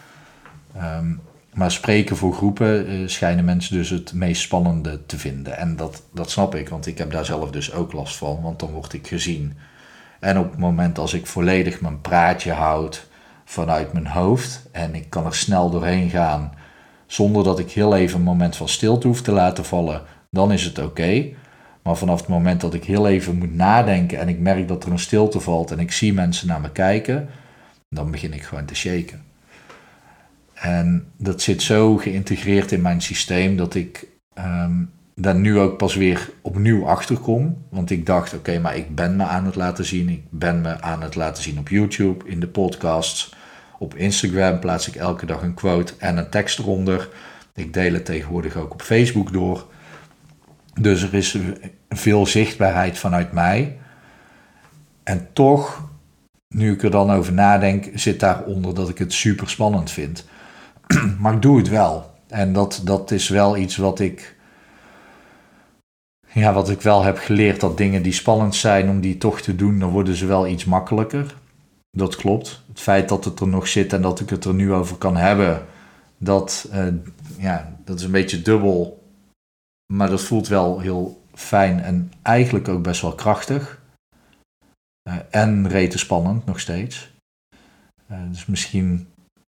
Um, 0.76 1.20
maar 1.52 1.70
spreken 1.70 2.16
voor 2.16 2.34
groepen 2.34 2.90
uh, 2.90 3.08
schijnen 3.08 3.44
mensen 3.44 3.76
dus 3.76 3.90
het 3.90 4.12
meest 4.12 4.42
spannende 4.42 5.06
te 5.06 5.18
vinden. 5.18 5.56
En 5.56 5.76
dat, 5.76 6.02
dat 6.14 6.30
snap 6.30 6.54
ik, 6.54 6.68
want 6.68 6.86
ik 6.86 6.98
heb 6.98 7.10
daar 7.10 7.24
zelf 7.24 7.50
dus 7.50 7.72
ook 7.72 7.92
last 7.92 8.16
van, 8.16 8.42
want 8.42 8.58
dan 8.60 8.70
word 8.70 8.92
ik 8.92 9.06
gezien. 9.06 9.56
En 10.20 10.38
op 10.38 10.50
het 10.50 10.58
moment 10.58 10.98
als 10.98 11.14
ik 11.14 11.26
volledig 11.26 11.80
mijn 11.80 12.00
praatje 12.00 12.52
houd 12.52 13.10
vanuit 13.44 13.92
mijn 13.92 14.06
hoofd 14.06 14.68
en 14.72 14.94
ik 14.94 15.10
kan 15.10 15.26
er 15.26 15.34
snel 15.34 15.70
doorheen 15.70 16.10
gaan 16.10 16.52
zonder 17.06 17.44
dat 17.44 17.58
ik 17.58 17.70
heel 17.70 17.96
even 17.96 18.18
een 18.18 18.24
moment 18.24 18.56
van 18.56 18.68
stilte 18.68 19.06
hoef 19.06 19.22
te 19.22 19.32
laten 19.32 19.64
vallen, 19.64 20.02
dan 20.30 20.52
is 20.52 20.64
het 20.64 20.78
oké. 20.78 21.26
Maar 21.82 21.96
vanaf 21.96 22.20
het 22.20 22.28
moment 22.28 22.60
dat 22.60 22.74
ik 22.74 22.84
heel 22.84 23.08
even 23.08 23.38
moet 23.38 23.54
nadenken 23.54 24.18
en 24.18 24.28
ik 24.28 24.38
merk 24.38 24.68
dat 24.68 24.84
er 24.84 24.90
een 24.90 24.98
stilte 24.98 25.40
valt 25.40 25.70
en 25.70 25.78
ik 25.78 25.92
zie 25.92 26.12
mensen 26.12 26.46
naar 26.48 26.60
me 26.60 26.70
kijken, 26.70 27.28
dan 27.88 28.10
begin 28.10 28.32
ik 28.32 28.42
gewoon 28.42 28.64
te 28.64 28.74
shaken. 28.74 29.22
En 30.54 31.06
dat 31.16 31.42
zit 31.42 31.62
zo 31.62 31.96
geïntegreerd 31.96 32.72
in 32.72 32.80
mijn 32.80 33.00
systeem 33.00 33.56
dat 33.56 33.74
ik 33.74 34.06
um, 34.38 34.90
daar 35.14 35.34
nu 35.34 35.58
ook 35.58 35.76
pas 35.76 35.94
weer 35.94 36.30
opnieuw 36.42 36.86
achter 36.86 37.18
kom. 37.18 37.64
Want 37.68 37.90
ik 37.90 38.06
dacht, 38.06 38.34
oké, 38.34 38.58
maar 38.58 38.76
ik 38.76 38.94
ben 38.94 39.16
me 39.16 39.24
aan 39.24 39.44
het 39.44 39.54
laten 39.54 39.84
zien. 39.84 40.08
Ik 40.08 40.22
ben 40.30 40.60
me 40.60 40.80
aan 40.80 41.02
het 41.02 41.14
laten 41.14 41.42
zien 41.42 41.58
op 41.58 41.68
YouTube, 41.68 42.28
in 42.28 42.40
de 42.40 42.48
podcasts. 42.48 43.34
Op 43.78 43.94
Instagram 43.94 44.58
plaats 44.58 44.88
ik 44.88 44.94
elke 44.94 45.26
dag 45.26 45.42
een 45.42 45.54
quote 45.54 45.92
en 45.98 46.16
een 46.16 46.30
tekst 46.30 46.58
eronder. 46.58 47.08
Ik 47.54 47.74
deel 47.74 47.92
het 47.92 48.04
tegenwoordig 48.04 48.56
ook 48.56 48.72
op 48.72 48.82
Facebook 48.82 49.32
door. 49.32 49.66
Dus 50.80 51.02
er 51.02 51.14
is 51.14 51.38
veel 51.88 52.26
zichtbaarheid 52.26 52.98
vanuit 52.98 53.32
mij. 53.32 53.78
En 55.02 55.28
toch, 55.32 55.88
nu 56.48 56.72
ik 56.72 56.82
er 56.82 56.90
dan 56.90 57.10
over 57.10 57.32
nadenk, 57.32 57.90
zit 57.94 58.20
daaronder 58.20 58.74
dat 58.74 58.88
ik 58.88 58.98
het 58.98 59.12
super 59.12 59.50
spannend 59.50 59.90
vind. 59.90 60.24
maar 61.20 61.34
ik 61.34 61.42
doe 61.42 61.56
het 61.58 61.68
wel. 61.68 62.10
En 62.28 62.52
dat, 62.52 62.80
dat 62.84 63.10
is 63.10 63.28
wel 63.28 63.56
iets 63.56 63.76
wat 63.76 64.00
ik, 64.00 64.31
ja, 66.34 66.52
wat 66.52 66.70
ik 66.70 66.80
wel 66.80 67.02
heb 67.02 67.18
geleerd. 67.18 67.60
Dat 67.60 67.76
dingen 67.76 68.02
die 68.02 68.12
spannend 68.12 68.54
zijn 68.54 68.88
om 68.88 69.00
die 69.00 69.18
toch 69.18 69.40
te 69.40 69.56
doen, 69.56 69.78
dan 69.78 69.90
worden 69.90 70.14
ze 70.14 70.26
wel 70.26 70.46
iets 70.46 70.64
makkelijker. 70.64 71.34
dat 71.90 72.16
klopt. 72.16 72.62
Het 72.68 72.80
feit 72.80 73.08
dat 73.08 73.24
het 73.24 73.40
er 73.40 73.48
nog 73.48 73.68
zit 73.68 73.92
en 73.92 74.02
dat 74.02 74.20
ik 74.20 74.30
het 74.30 74.44
er 74.44 74.54
nu 74.54 74.72
over 74.72 74.96
kan 74.96 75.16
hebben, 75.16 75.66
dat, 76.18 76.68
uh, 76.72 76.86
ja, 77.38 77.76
dat 77.84 77.98
is 77.98 78.04
een 78.04 78.10
beetje 78.10 78.42
dubbel. 78.42 79.02
Maar 79.92 80.10
dat 80.10 80.22
voelt 80.22 80.48
wel 80.48 80.80
heel 80.80 81.22
fijn 81.34 81.80
en 81.80 82.12
eigenlijk 82.22 82.68
ook 82.68 82.82
best 82.82 83.00
wel 83.02 83.14
krachtig. 83.14 83.80
Uh, 85.08 85.16
en 85.30 85.68
rete 85.68 85.98
spannend 85.98 86.44
nog 86.44 86.60
steeds. 86.60 87.10
Uh, 88.10 88.18
dus 88.28 88.46
misschien 88.46 89.08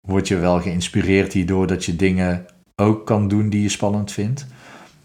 word 0.08 0.28
je 0.28 0.38
wel 0.38 0.62
geïnspireerd 0.62 1.34
hierdoor 1.34 1.68
dat 1.68 1.86
je 1.86 1.96
dingen 1.96 2.46
ook 2.76 3.06
kan 3.06 3.28
doen 3.28 3.50
die 3.50 3.62
je 3.62 3.70
spannend 3.70 4.12
vindt. 4.12 4.46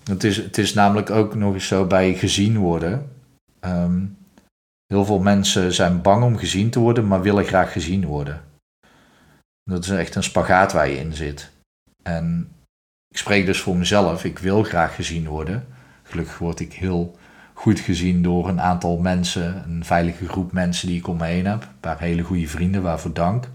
Het 0.08 0.24
is, 0.24 0.36
het 0.36 0.58
is 0.58 0.74
namelijk 0.74 1.10
ook 1.10 1.34
nog 1.34 1.54
eens 1.54 1.66
zo 1.66 1.86
bij 1.86 2.14
gezien 2.14 2.58
worden. 2.58 3.10
Um, 3.60 4.16
heel 4.86 5.04
veel 5.04 5.18
mensen 5.18 5.72
zijn 5.72 6.02
bang 6.02 6.24
om 6.24 6.36
gezien 6.36 6.70
te 6.70 6.78
worden, 6.78 7.06
maar 7.06 7.22
willen 7.22 7.44
graag 7.44 7.72
gezien 7.72 8.04
worden. 8.04 8.42
Dat 9.70 9.84
is 9.84 9.90
echt 9.90 10.14
een 10.14 10.22
spagaat 10.22 10.72
waar 10.72 10.88
je 10.88 10.98
in 10.98 11.12
zit. 11.12 11.50
En 12.02 12.48
ik 13.08 13.16
spreek 13.16 13.46
dus 13.46 13.60
voor 13.60 13.76
mezelf. 13.76 14.24
Ik 14.24 14.38
wil 14.38 14.62
graag 14.62 14.94
gezien 14.94 15.26
worden. 15.26 15.66
Gelukkig 16.02 16.38
word 16.38 16.60
ik 16.60 16.72
heel 16.72 17.16
goed 17.52 17.80
gezien 17.80 18.22
door 18.22 18.48
een 18.48 18.60
aantal 18.60 18.98
mensen, 18.98 19.70
een 19.70 19.84
veilige 19.84 20.28
groep 20.28 20.52
mensen 20.52 20.88
die 20.88 20.98
ik 20.98 21.06
om 21.06 21.16
me 21.16 21.24
heen 21.24 21.46
heb. 21.46 21.62
Een 21.62 21.80
paar 21.80 22.00
hele 22.00 22.22
goede 22.22 22.48
vrienden, 22.48 22.82
waarvoor 22.82 23.12
dank. 23.12 23.48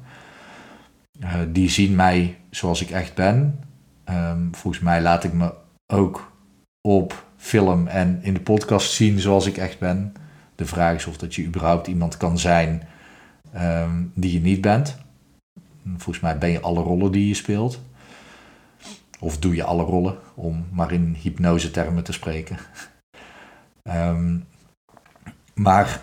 Uh, 1.19 1.33
die 1.47 1.69
zien 1.69 1.95
mij 1.95 2.37
zoals 2.49 2.81
ik 2.81 2.89
echt 2.89 3.15
ben. 3.15 3.59
Um, 4.09 4.49
volgens 4.55 4.83
mij 4.83 5.01
laat 5.01 5.23
ik 5.23 5.33
me 5.33 5.53
ook 5.93 6.30
op 6.81 7.25
film 7.37 7.87
en 7.87 8.19
in 8.21 8.33
de 8.33 8.41
podcast 8.41 8.91
zien 8.91 9.19
zoals 9.19 9.45
ik 9.45 9.57
echt 9.57 9.79
ben. 9.79 10.13
De 10.55 10.65
vraag 10.65 10.95
is 10.95 11.05
of 11.05 11.17
dat 11.17 11.35
je 11.35 11.45
überhaupt 11.45 11.87
iemand 11.87 12.17
kan 12.17 12.39
zijn 12.39 12.87
um, 13.55 14.11
die 14.15 14.33
je 14.33 14.39
niet 14.39 14.61
bent. 14.61 14.97
Volgens 15.85 16.19
mij 16.19 16.37
ben 16.37 16.49
je 16.49 16.59
alle 16.59 16.81
rollen 16.81 17.11
die 17.11 17.27
je 17.27 17.33
speelt. 17.33 17.81
Of 19.19 19.37
doe 19.37 19.55
je 19.55 19.63
alle 19.63 19.83
rollen, 19.83 20.17
om 20.35 20.67
maar 20.71 20.91
in 20.91 21.17
hypnose 21.21 21.71
termen 21.71 22.03
te 22.03 22.11
spreken. 22.11 22.57
um, 23.83 24.45
maar 25.53 26.01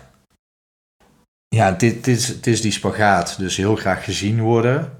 ja, 1.47 1.71
het 1.77 2.47
is 2.47 2.61
die 2.61 2.71
spagaat. 2.71 3.37
Dus 3.37 3.57
heel 3.57 3.75
graag 3.75 4.03
gezien 4.03 4.41
worden, 4.41 4.91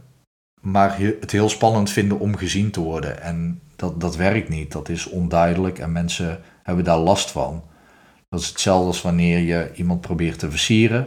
maar 0.61 0.99
het 0.99 1.31
heel 1.31 1.49
spannend 1.49 1.89
vinden 1.89 2.19
om 2.19 2.35
gezien 2.35 2.71
te 2.71 2.79
worden. 2.79 3.21
En 3.21 3.61
dat, 3.79 4.01
dat 4.01 4.15
werkt 4.15 4.49
niet. 4.49 4.71
Dat 4.71 4.89
is 4.89 5.05
onduidelijk 5.05 5.79
en 5.79 5.91
mensen 5.91 6.39
hebben 6.63 6.83
daar 6.83 6.97
last 6.97 7.31
van. 7.31 7.63
Dat 8.29 8.39
is 8.39 8.47
hetzelfde 8.47 8.87
als 8.87 9.01
wanneer 9.01 9.39
je 9.39 9.71
iemand 9.75 10.01
probeert 10.01 10.39
te 10.39 10.49
versieren. 10.49 11.01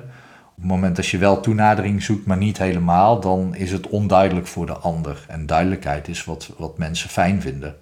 Op 0.48 0.58
het 0.58 0.66
moment 0.66 0.96
dat 0.96 1.06
je 1.06 1.18
wel 1.18 1.40
toenadering 1.40 2.02
zoekt, 2.02 2.26
maar 2.26 2.36
niet 2.36 2.58
helemaal, 2.58 3.20
dan 3.20 3.54
is 3.54 3.72
het 3.72 3.86
onduidelijk 3.86 4.46
voor 4.46 4.66
de 4.66 4.76
ander. 4.76 5.24
En 5.28 5.46
duidelijkheid 5.46 6.08
is 6.08 6.24
wat, 6.24 6.50
wat 6.56 6.78
mensen 6.78 7.08
fijn 7.08 7.40
vinden. 7.40 7.76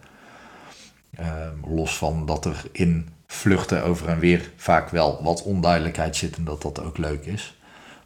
Uh, 1.21 1.27
los 1.75 1.97
van 1.97 2.27
dat 2.27 2.45
er 2.45 2.65
in 2.73 3.09
vluchten 3.27 3.85
over 3.85 4.09
en 4.09 4.19
weer 4.19 4.51
vaak 4.57 4.89
wel 4.89 5.23
wat 5.23 5.43
onduidelijkheid 5.43 6.17
zit 6.17 6.37
en 6.37 6.45
dat 6.45 6.63
dat 6.63 6.83
ook 6.83 6.99
leuk 6.99 7.25
is. 7.25 7.59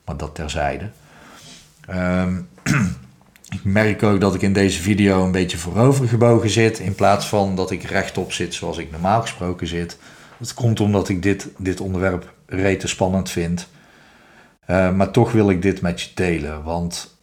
Maar 0.05 0.17
dat 0.17 0.35
terzijde. 0.35 0.91
Um, 1.91 2.49
Ik 3.55 3.65
merk 3.65 4.03
ook 4.03 4.21
dat 4.21 4.35
ik 4.35 4.43
in 4.43 4.53
deze 4.53 4.83
video 4.83 5.25
een 5.25 5.33
beetje 5.33 5.59
voorover 5.59 6.09
gebogen 6.09 6.51
zit, 6.51 6.79
in 6.79 6.95
plaats 6.95 7.27
van 7.27 7.57
dat 7.57 7.71
ik 7.71 7.83
rechtop 7.83 8.33
zit 8.33 8.55
zoals 8.55 8.79
ik 8.79 8.91
normaal 8.91 9.21
gesproken 9.21 9.67
zit. 9.67 9.99
Dat 10.39 10.55
komt 10.55 10.81
omdat 10.81 11.09
ik 11.09 11.23
dit, 11.23 11.49
dit 11.59 11.81
onderwerp 11.81 12.33
rete 12.47 12.89
spannend 12.89 13.31
vind. 13.31 13.69
Uh, 14.67 14.93
maar 14.93 15.11
toch 15.11 15.33
wil 15.33 15.51
ik 15.51 15.63
dit 15.63 15.81
met 15.81 16.01
je 16.01 16.11
delen, 16.15 16.63
want 16.63 17.19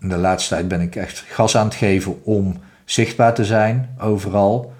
in 0.00 0.08
de 0.08 0.16
laatste 0.16 0.54
tijd 0.54 0.68
ben 0.68 0.80
ik 0.80 0.96
echt 0.96 1.24
gas 1.28 1.56
aan 1.56 1.66
het 1.66 1.74
geven 1.74 2.24
om 2.24 2.60
zichtbaar 2.84 3.34
te 3.34 3.44
zijn 3.44 3.96
overal. 3.98 4.72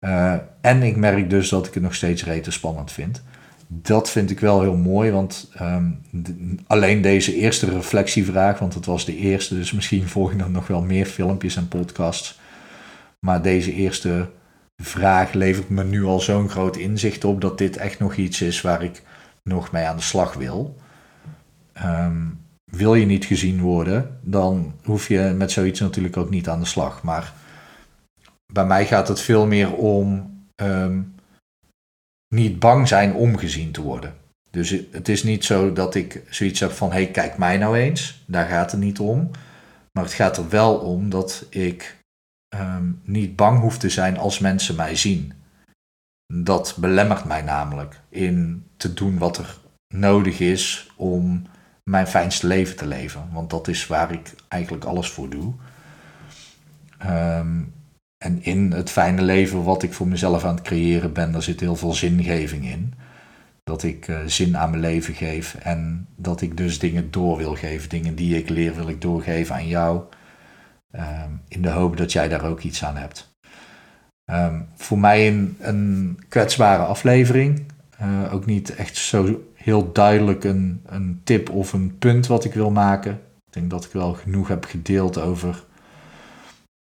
Uh, 0.00 0.34
en 0.60 0.82
ik 0.82 0.96
merk 0.96 1.30
dus 1.30 1.48
dat 1.48 1.66
ik 1.66 1.74
het 1.74 1.82
nog 1.82 1.94
steeds 1.94 2.24
rete 2.24 2.50
spannend 2.50 2.92
vind 2.92 3.22
dat 3.66 4.10
vind 4.10 4.30
ik 4.30 4.40
wel 4.40 4.60
heel 4.60 4.76
mooi, 4.76 5.10
want 5.10 5.50
um, 5.60 6.00
alleen 6.66 7.02
deze 7.02 7.34
eerste 7.34 7.70
reflectievraag, 7.70 8.58
want 8.58 8.74
het 8.74 8.86
was 8.86 9.04
de 9.04 9.16
eerste, 9.16 9.54
dus 9.54 9.72
misschien 9.72 10.08
volgen 10.08 10.40
er 10.40 10.50
nog 10.50 10.66
wel 10.66 10.82
meer 10.82 11.06
filmpjes 11.06 11.56
en 11.56 11.68
podcasts. 11.68 12.40
Maar 13.20 13.42
deze 13.42 13.72
eerste 13.72 14.30
vraag 14.76 15.32
levert 15.32 15.68
me 15.68 15.84
nu 15.84 16.04
al 16.04 16.20
zo'n 16.20 16.48
groot 16.48 16.76
inzicht 16.76 17.24
op 17.24 17.40
dat 17.40 17.58
dit 17.58 17.76
echt 17.76 17.98
nog 17.98 18.14
iets 18.14 18.40
is 18.40 18.60
waar 18.60 18.82
ik 18.82 19.02
nog 19.42 19.72
mee 19.72 19.84
aan 19.84 19.96
de 19.96 20.02
slag 20.02 20.34
wil. 20.34 20.76
Um, 21.84 22.40
wil 22.64 22.94
je 22.94 23.06
niet 23.06 23.24
gezien 23.24 23.60
worden, 23.60 24.18
dan 24.22 24.74
hoef 24.84 25.08
je 25.08 25.34
met 25.36 25.50
zoiets 25.50 25.80
natuurlijk 25.80 26.16
ook 26.16 26.30
niet 26.30 26.48
aan 26.48 26.60
de 26.60 26.66
slag. 26.66 27.02
Maar 27.02 27.32
bij 28.52 28.66
mij 28.66 28.86
gaat 28.86 29.08
het 29.08 29.20
veel 29.20 29.46
meer 29.46 29.74
om. 29.74 30.32
Um, 30.56 31.13
niet 32.28 32.58
bang 32.58 32.88
zijn 32.88 33.14
om 33.14 33.36
gezien 33.36 33.72
te 33.72 33.82
worden. 33.82 34.14
Dus 34.50 34.70
het 34.90 35.08
is 35.08 35.22
niet 35.22 35.44
zo 35.44 35.72
dat 35.72 35.94
ik 35.94 36.22
zoiets 36.28 36.60
heb 36.60 36.70
van: 36.70 36.88
hé, 36.88 37.02
hey, 37.02 37.10
kijk 37.10 37.38
mij 37.38 37.56
nou 37.56 37.78
eens. 37.78 38.24
Daar 38.26 38.48
gaat 38.48 38.70
het 38.70 38.80
niet 38.80 38.98
om. 38.98 39.30
Maar 39.92 40.04
het 40.04 40.12
gaat 40.12 40.36
er 40.36 40.48
wel 40.48 40.76
om 40.76 41.10
dat 41.10 41.46
ik 41.50 42.04
um, 42.54 43.00
niet 43.04 43.36
bang 43.36 43.60
hoef 43.60 43.78
te 43.78 43.88
zijn 43.88 44.18
als 44.18 44.38
mensen 44.38 44.76
mij 44.76 44.96
zien. 44.96 45.32
Dat 46.26 46.76
belemmert 46.76 47.24
mij 47.24 47.42
namelijk 47.42 48.00
in 48.08 48.66
te 48.76 48.94
doen 48.94 49.18
wat 49.18 49.38
er 49.38 49.58
nodig 49.94 50.40
is 50.40 50.92
om 50.96 51.46
mijn 51.84 52.06
fijnste 52.06 52.46
leven 52.46 52.76
te 52.76 52.86
leven. 52.86 53.28
Want 53.32 53.50
dat 53.50 53.68
is 53.68 53.86
waar 53.86 54.12
ik 54.12 54.34
eigenlijk 54.48 54.84
alles 54.84 55.10
voor 55.10 55.30
doe. 55.30 55.52
Um, 57.06 57.73
en 58.24 58.38
in 58.42 58.72
het 58.72 58.90
fijne 58.90 59.22
leven 59.22 59.64
wat 59.64 59.82
ik 59.82 59.92
voor 59.92 60.08
mezelf 60.08 60.44
aan 60.44 60.54
het 60.54 60.64
creëren 60.64 61.12
ben, 61.12 61.32
daar 61.32 61.42
zit 61.42 61.60
heel 61.60 61.76
veel 61.76 61.92
zingeving 61.92 62.64
in. 62.64 62.94
Dat 63.64 63.82
ik 63.82 64.08
uh, 64.08 64.18
zin 64.26 64.56
aan 64.56 64.70
mijn 64.70 64.82
leven 64.82 65.14
geef 65.14 65.54
en 65.54 66.06
dat 66.16 66.40
ik 66.40 66.56
dus 66.56 66.78
dingen 66.78 67.10
door 67.10 67.36
wil 67.36 67.54
geven. 67.54 67.88
Dingen 67.88 68.14
die 68.14 68.36
ik 68.36 68.48
leer 68.48 68.74
wil 68.74 68.88
ik 68.88 69.00
doorgeven 69.00 69.54
aan 69.54 69.66
jou. 69.66 70.02
Um, 70.92 71.40
in 71.48 71.62
de 71.62 71.68
hoop 71.70 71.96
dat 71.96 72.12
jij 72.12 72.28
daar 72.28 72.44
ook 72.44 72.60
iets 72.60 72.84
aan 72.84 72.96
hebt. 72.96 73.36
Um, 74.26 74.68
voor 74.74 74.98
mij 74.98 75.28
een, 75.58 76.18
kwetsbare 76.28 76.82
aflevering. 76.82 77.62
Uh, 78.02 78.32
ook 78.34 78.46
niet 78.46 78.74
echt 78.74 78.96
zo 78.96 79.40
heel 79.54 79.92
duidelijk 79.92 80.44
een, 80.44 80.82
een 80.86 81.20
tip 81.24 81.50
of 81.50 81.72
een 81.72 81.98
punt 81.98 82.26
wat 82.26 82.44
ik 82.44 82.54
wil 82.54 82.70
maken. 82.70 83.12
Ik 83.46 83.52
denk 83.52 83.70
dat 83.70 83.84
ik 83.84 83.92
wel 83.92 84.12
genoeg 84.12 84.48
heb 84.48 84.64
gedeeld 84.64 85.18
over 85.18 85.64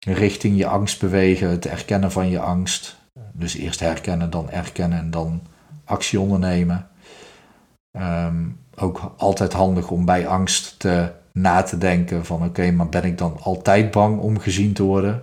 richting 0.04 0.56
je 0.56 0.66
angst 0.66 1.00
bewegen, 1.00 1.48
het 1.48 1.66
erkennen 1.66 2.12
van 2.12 2.28
je 2.30 2.40
angst. 2.40 2.96
Dus 3.32 3.54
eerst 3.54 3.80
herkennen, 3.80 4.30
dan 4.30 4.50
erkennen 4.50 4.98
en 4.98 5.10
dan 5.10 5.42
actie 5.84 6.20
ondernemen. 6.20 6.86
Um, 7.98 8.60
ook 8.76 9.14
altijd 9.16 9.52
handig 9.52 9.90
om 9.90 10.04
bij 10.04 10.26
angst 10.26 10.78
te, 10.78 11.12
na 11.32 11.62
te 11.62 11.78
denken 11.78 12.24
van 12.24 12.44
oké, 12.44 12.70
maar 12.70 12.88
ben 12.88 13.04
ik 13.04 13.18
dan 13.18 13.38
altijd 13.42 13.90
bang 13.90 14.20
om 14.20 14.38
gezien 14.38 14.72
te 14.72 14.82
worden? 14.82 15.22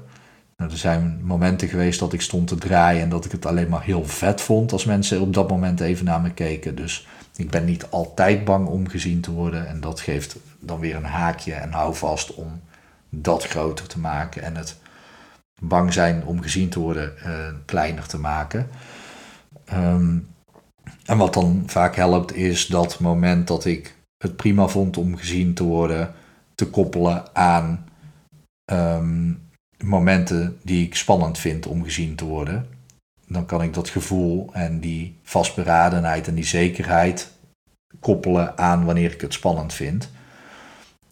Nou, 0.57 0.71
er 0.71 0.77
zijn 0.77 1.19
momenten 1.24 1.67
geweest 1.67 2.00
dat 2.00 2.13
ik 2.13 2.21
stond 2.21 2.48
te 2.48 2.55
draaien 2.55 3.01
en 3.01 3.09
dat 3.09 3.25
ik 3.25 3.31
het 3.31 3.45
alleen 3.45 3.69
maar 3.69 3.83
heel 3.83 4.05
vet 4.05 4.41
vond 4.41 4.71
als 4.71 4.86
mensen 4.86 5.21
op 5.21 5.33
dat 5.33 5.50
moment 5.50 5.79
even 5.79 6.05
naar 6.05 6.21
me 6.21 6.31
keken. 6.31 6.75
Dus 6.75 7.07
ik 7.36 7.50
ben 7.50 7.65
niet 7.65 7.86
altijd 7.89 8.45
bang 8.45 8.67
om 8.67 8.88
gezien 8.88 9.21
te 9.21 9.31
worden 9.31 9.67
en 9.67 9.79
dat 9.79 10.00
geeft 10.00 10.36
dan 10.59 10.79
weer 10.79 10.95
een 10.95 11.03
haakje 11.03 11.53
en 11.53 11.71
hou 11.71 11.95
vast 11.95 12.33
om 12.33 12.62
dat 13.09 13.45
groter 13.45 13.87
te 13.87 13.99
maken 13.99 14.41
en 14.41 14.55
het 14.55 14.77
bang 15.61 15.93
zijn 15.93 16.25
om 16.25 16.41
gezien 16.41 16.69
te 16.69 16.79
worden 16.79 17.13
uh, 17.25 17.47
kleiner 17.65 18.07
te 18.07 18.19
maken. 18.19 18.67
Um, 19.73 20.27
en 21.05 21.17
wat 21.17 21.33
dan 21.33 21.63
vaak 21.65 21.95
helpt 21.95 22.35
is 22.35 22.67
dat 22.67 22.99
moment 22.99 23.47
dat 23.47 23.65
ik 23.65 23.95
het 24.17 24.35
prima 24.35 24.67
vond 24.67 24.97
om 24.97 25.17
gezien 25.17 25.53
te 25.53 25.63
worden, 25.63 26.13
te 26.55 26.69
koppelen 26.69 27.35
aan 27.35 27.85
um, 28.71 29.49
momenten 29.77 30.59
die 30.63 30.85
ik 30.85 30.95
spannend 30.95 31.37
vind 31.37 31.67
om 31.67 31.83
gezien 31.83 32.15
te 32.15 32.25
worden. 32.25 32.65
Dan 33.27 33.45
kan 33.45 33.61
ik 33.61 33.73
dat 33.73 33.89
gevoel 33.89 34.49
en 34.53 34.79
die 34.79 35.17
vastberadenheid 35.23 36.27
en 36.27 36.35
die 36.35 36.45
zekerheid 36.45 37.31
koppelen 37.99 38.57
aan 38.57 38.85
wanneer 38.85 39.13
ik 39.13 39.21
het 39.21 39.33
spannend 39.33 39.73
vind. 39.73 40.09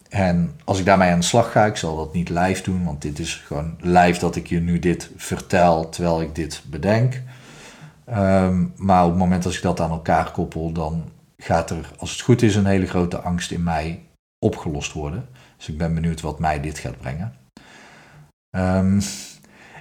En 0.08 0.54
als 0.64 0.78
ik 0.78 0.84
daarmee 0.84 1.10
aan 1.10 1.18
de 1.18 1.24
slag 1.24 1.52
ga, 1.52 1.66
ik 1.66 1.76
zal 1.76 1.96
dat 1.96 2.14
niet 2.14 2.28
live 2.28 2.62
doen, 2.62 2.84
want 2.84 3.02
dit 3.02 3.18
is 3.18 3.42
gewoon 3.46 3.76
live 3.80 4.20
dat 4.20 4.36
ik 4.36 4.46
je 4.46 4.60
nu 4.60 4.78
dit 4.78 5.10
vertel 5.16 5.88
terwijl 5.88 6.20
ik 6.20 6.34
dit 6.34 6.62
bedenk. 6.66 7.22
Um, 8.14 8.72
maar 8.76 9.04
op 9.04 9.10
het 9.10 9.18
moment 9.18 9.42
dat 9.42 9.54
ik 9.54 9.62
dat 9.62 9.80
aan 9.80 9.90
elkaar 9.90 10.30
koppel, 10.30 10.72
dan 10.72 11.04
gaat 11.38 11.70
er, 11.70 11.90
als 11.98 12.10
het 12.10 12.20
goed 12.20 12.42
is, 12.42 12.56
een 12.56 12.66
hele 12.66 12.86
grote 12.86 13.20
angst 13.20 13.50
in 13.50 13.62
mij 13.62 14.02
opgelost 14.38 14.92
worden. 14.92 15.28
Dus 15.56 15.68
ik 15.68 15.78
ben 15.78 15.94
benieuwd 15.94 16.20
wat 16.20 16.38
mij 16.38 16.60
dit 16.60 16.78
gaat 16.78 16.98
brengen. 16.98 17.34
Um, 18.56 19.00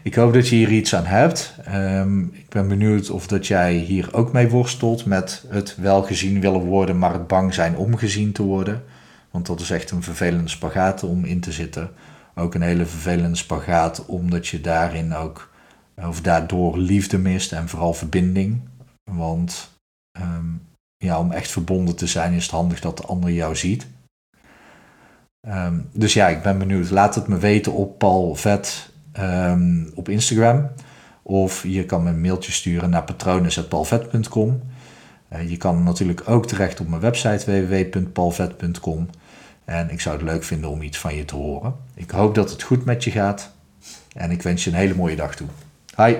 ik 0.03 0.15
hoop 0.15 0.33
dat 0.33 0.47
je 0.47 0.55
hier 0.55 0.71
iets 0.71 0.95
aan 0.95 1.05
hebt. 1.05 1.55
Um, 1.73 2.31
ik 2.33 2.49
ben 2.49 2.67
benieuwd 2.67 3.09
of 3.09 3.27
dat 3.27 3.47
jij 3.47 3.73
hier 3.73 4.13
ook 4.13 4.31
mee 4.31 4.49
worstelt 4.49 5.05
met 5.05 5.45
het 5.49 5.75
wel 5.75 6.03
gezien 6.03 6.41
willen 6.41 6.61
worden, 6.61 6.99
maar 6.99 7.13
het 7.13 7.27
bang 7.27 7.53
zijn 7.53 7.75
om 7.75 7.97
gezien 7.97 8.31
te 8.31 8.43
worden. 8.43 8.83
Want 9.31 9.45
dat 9.45 9.59
is 9.59 9.69
echt 9.69 9.91
een 9.91 10.03
vervelende 10.03 10.49
spagaat 10.49 11.03
om 11.03 11.25
in 11.25 11.39
te 11.39 11.51
zitten. 11.51 11.89
Ook 12.35 12.53
een 12.53 12.61
hele 12.61 12.85
vervelende 12.85 13.37
spagaat, 13.37 14.05
omdat 14.05 14.47
je 14.47 14.61
daarin 14.61 15.15
ook, 15.15 15.51
of 15.95 16.21
daardoor 16.21 16.77
liefde 16.77 17.17
mist 17.17 17.51
en 17.51 17.69
vooral 17.69 17.93
verbinding. 17.93 18.61
Want 19.11 19.79
ehm, 20.19 20.45
ja, 20.97 21.19
om 21.19 21.31
echt 21.31 21.51
verbonden 21.51 21.95
te 21.95 22.07
zijn 22.07 22.33
is 22.33 22.43
het 22.43 22.51
handig 22.51 22.79
dat 22.79 22.97
de 22.97 23.03
ander 23.03 23.31
jou 23.31 23.55
ziet. 23.55 23.87
Ehm, 25.47 25.79
dus 25.91 26.13
ja, 26.13 26.27
ik 26.27 26.41
ben 26.41 26.57
benieuwd. 26.57 26.89
Laat 26.89 27.15
het 27.15 27.27
me 27.27 27.37
weten 27.37 27.73
op 27.73 27.97
Paul 27.97 28.35
Vet 28.35 28.91
ehm, 29.11 29.85
op 29.95 30.09
Instagram. 30.09 30.69
Of 31.23 31.63
je 31.63 31.85
kan 31.85 32.03
me 32.03 32.09
een 32.09 32.21
mailtje 32.21 32.51
sturen 32.51 32.89
naar 32.89 33.03
patronen.paulvet.com. 33.03 34.61
Uh, 35.33 35.49
je 35.49 35.57
kan 35.57 35.83
natuurlijk 35.83 36.29
ook 36.29 36.47
terecht 36.47 36.79
op 36.79 36.87
mijn 36.87 37.01
website 37.01 37.67
www.paulvet.com. 37.67 39.09
En 39.65 39.89
ik 39.89 40.01
zou 40.01 40.15
het 40.15 40.25
leuk 40.25 40.43
vinden 40.43 40.69
om 40.69 40.81
iets 40.81 40.97
van 40.97 41.15
je 41.15 41.25
te 41.25 41.35
horen. 41.35 41.75
Ik 41.93 42.11
hoop 42.11 42.35
dat 42.35 42.51
het 42.51 42.63
goed 42.63 42.85
met 42.85 43.03
je 43.03 43.11
gaat. 43.11 43.51
En 44.13 44.31
ik 44.31 44.41
wens 44.41 44.63
je 44.63 44.69
een 44.69 44.75
hele 44.75 44.95
mooie 44.95 45.15
dag 45.15 45.35
toe. 45.35 45.47
Hi! 45.95 46.15